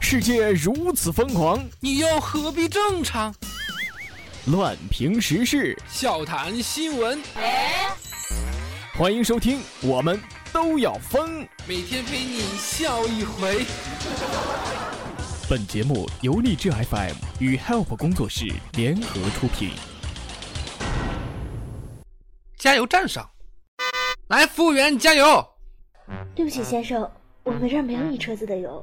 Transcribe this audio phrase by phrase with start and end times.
[0.00, 3.34] 世界如此疯狂，你又何必正常？
[4.46, 7.22] 乱评时事，笑谈新闻，
[8.94, 10.20] 欢迎收听，我们
[10.52, 11.46] 都要疯。
[11.66, 13.64] 每天陪你笑一回。
[15.48, 19.70] 本节目由荔枝 FM 与 Help 工作室联合出品。
[22.56, 23.28] 加油站上，
[24.28, 25.46] 来，服务员加油！
[26.34, 27.08] 对不起，先生，
[27.50, 28.82] 我们这儿没有你车子的油。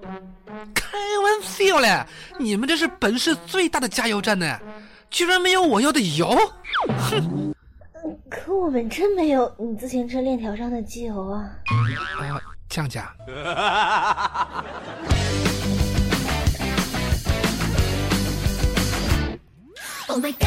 [0.75, 2.05] 开玩笑嘞！
[2.37, 4.59] 你们这是本市最大的加油站呢，
[5.09, 6.37] 居然没有我要的油！
[6.97, 7.53] 哼！
[8.29, 11.49] 可我们真没有你自行车链条上的机油啊！
[11.65, 13.15] 啊，降价。
[20.09, 20.46] Oh my god!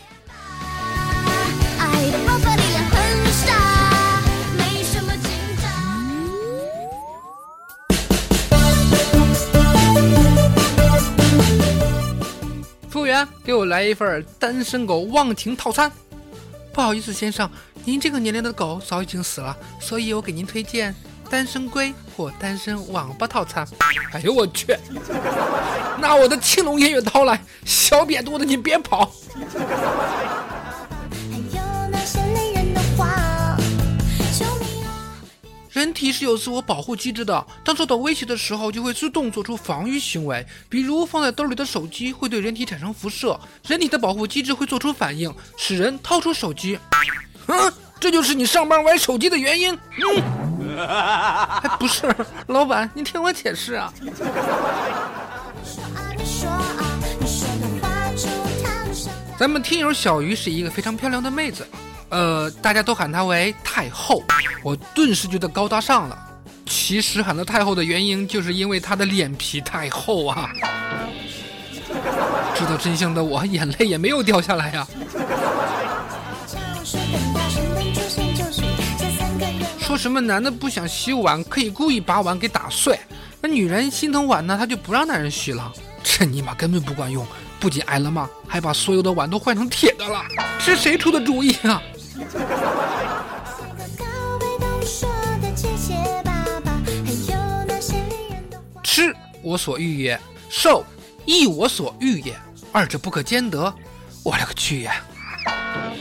[13.43, 15.91] 给我来一份单身狗忘情套餐。
[16.73, 17.49] 不好意思，先生，
[17.83, 20.95] 您这个年龄的狗早已经死了，所以我给您推荐
[21.29, 23.67] 单身龟或单身网吧套餐。
[24.13, 24.75] 哎呦我去！
[25.99, 29.11] 那我的青龙偃月刀来，小瘪犊子你别跑！
[35.91, 40.47] 人体是有自我保护机制的，当受到威胁的时候，就会自动做出防御行为。
[40.69, 46.79] 比如放在兜里的手机会对人体产生辐射，人体的保护机制会做出反应，使人掏出手机。
[47.47, 49.77] 嗯， 这就是你上班玩手机的原因。
[50.61, 52.15] 嗯，还不是，
[52.47, 53.93] 老板，你听我解释啊。
[59.37, 61.67] 咱们听友小鱼是一个非常漂亮的妹子。
[62.11, 64.21] 呃，大家都喊她为太后，
[64.63, 66.27] 我顿时觉得高大上了。
[66.65, 70.51] 其实喊她太后的原因，就是因为她的脸皮太厚啊。
[72.53, 74.87] 知道真相的我，眼泪也没有掉下来呀。
[79.79, 82.95] 说什么男的不想洗碗，可以故意把碗给打碎；
[83.41, 85.71] 那女人心疼碗呢，她就不让男人洗了。
[86.03, 87.25] 这尼玛根本不管用，
[87.59, 90.21] 不仅挨了骂，还把所有的碗都换成铁的了。
[90.59, 91.81] 是谁出的主意啊？
[98.83, 100.85] 吃我所欲也，受
[101.25, 102.35] 亦我所欲也，
[102.71, 103.73] 二者不可兼得。
[104.23, 104.93] 我勒个去呀！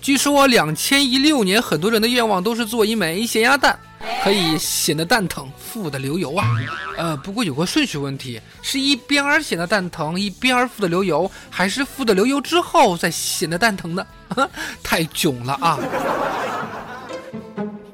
[0.00, 3.76] 据说两千一六年很多人的愿望都是做一枚咸鸭蛋。
[4.26, 6.50] 可以显得蛋疼，富的流油啊！
[6.96, 14.04] 呃，不过有个顺序问题，是一边儿显得蛋疼，一边儿富的流油，还是富的流油之后再显得蛋疼呢？
[14.82, 15.78] 太囧了啊！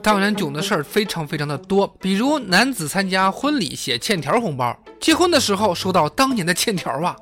[0.03, 7.17] 当然，囧的事儿非常非常的多，比如男子参加婚礼写欠条红包，结婚的时候收到当年的欠条啊。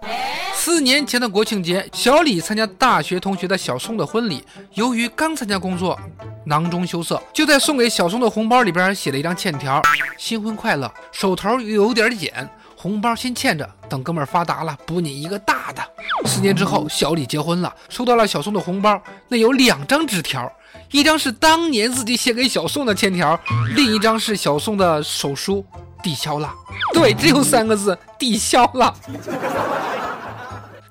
[0.52, 5.98] 四年前的国庆节，小李参加大学同学的小宋的婚礼，由于刚参加工作，
[6.44, 9.80] 囊中羞涩，就在送给小宋的红包里边写了一张欠条：
[10.18, 12.30] 新婚快乐，手头有点紧，
[12.76, 15.82] 红包先欠着，等哥们儿发达了补你一个大的。
[16.26, 20.52] 四年之后，小李结婚了，收到了小宋的红包，那有两张纸条。
[20.90, 23.38] 一张是当年自己写给小宋的欠条，
[23.74, 25.64] 另一张是小宋的手书，
[26.02, 26.52] 抵消了。
[26.92, 28.94] 对，只有三个字，抵消了。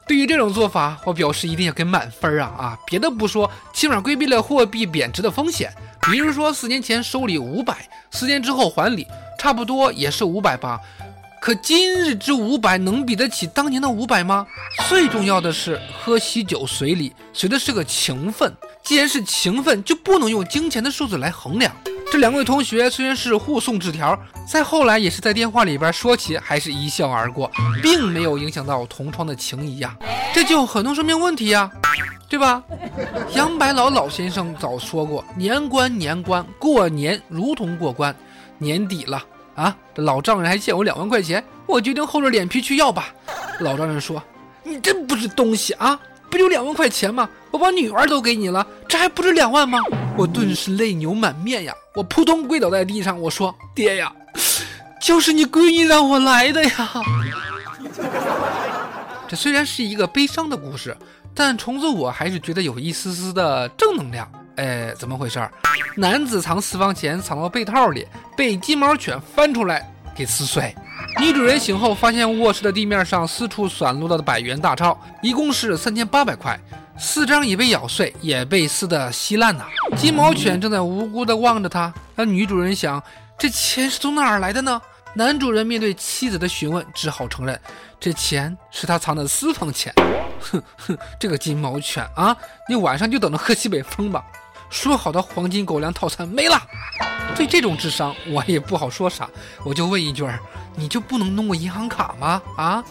[0.08, 2.80] 对于这种做法，我表示一定要给满分啊啊！
[2.88, 5.72] 别的不说，起码规避了货币贬值的风险。
[6.02, 9.06] 比如说，四年前收礼五百，四年之后还礼，
[9.38, 10.80] 差不多也是五百吧。
[11.40, 14.48] 可今日之五百能比得起当年的五百吗？
[14.88, 18.52] 最重要的是喝喜酒随礼，随的是个情分。
[18.84, 21.72] 既然是情分，就不能用金钱的数字来衡量。
[22.12, 27.50] 这两位同学虽然是互送纸条，再后来也是在电话里边说起，还是一笑而过，
[27.82, 29.96] 并没有影响到同窗的情谊呀。
[30.34, 31.70] 这就很能说明问题呀，
[32.28, 32.64] 对吧？
[33.36, 38.16] 杨白劳老先生早说过：“年关年关，过年如同过关。”
[38.58, 39.24] 年底了。
[39.56, 39.76] 啊！
[39.94, 43.14] 这老丈人还欠我两万块钱，我决定厚着脸皮去要吧。
[43.60, 44.24] 老丈人说
[44.64, 46.00] ：“你真不是东西啊！
[46.30, 47.30] 不就两万块钱吗？
[47.52, 49.80] 我把女儿都给你了，这还不值两万吗？”
[50.16, 51.74] 我顿时泪流满面呀！
[51.96, 54.12] 我扑通跪倒在地上，我说：“爹呀，
[55.02, 56.92] 就是你闺女让我来的呀！”
[59.28, 60.96] 这虽然是一个悲伤的故事，
[61.34, 64.30] 但虫子我还是觉得有一丝丝的正能量。
[64.56, 65.40] 哎，怎么回事？
[65.96, 68.06] 男子藏私房钱藏到被套里，
[68.36, 70.76] 被金毛犬翻出来给撕碎。
[71.18, 76.58] 女主人醒后发现卧室的地面上四处散落的百元大钞，一共是三千八百块，
[76.98, 79.66] 四张也被咬碎，也被撕得稀烂呐。
[79.98, 83.02] 金毛犬正在无辜地望着他，那女主人想，
[83.38, 84.82] 这钱是从哪儿来的呢？
[85.16, 87.60] 男主人面对妻子的询问，只好承认，
[88.00, 89.94] 这钱是他藏的私房钱。
[90.40, 92.36] 哼哼，这个金毛犬啊，
[92.70, 94.24] 你晚上就等着喝西北风吧。
[94.70, 96.62] 说好的黄金狗粮套餐没了。
[97.36, 99.30] 对这种智商，我也不好说啥，
[99.64, 100.40] 我就问一句儿，
[100.76, 102.42] 你就不能弄个银行卡吗？
[102.58, 102.84] 啊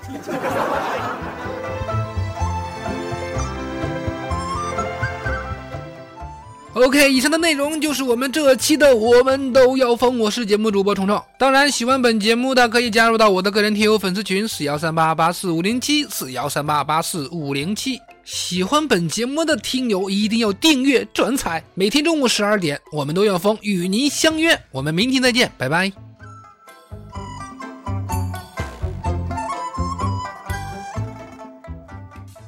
[6.75, 11.21] ？OK，以上的内容就是我们这期的《我们都要疯》，我是节目主播虫虫。
[11.37, 18.01] 当然，喜欢本节目的可以加入到我的个人听友粉丝群四幺三八八四五零七四幺三八八四五零七。
[18.31, 24.55] 喜欢本节目的听友一定要订阅转采，每天中午十二点，我们都要疯与您相约。
[24.71, 25.91] 我们明天再见，拜拜。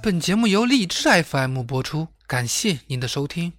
[0.03, 3.55] 本节目由荔枝 FM 播出，感谢您的收听。